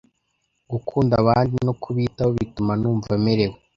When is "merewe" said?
3.25-3.57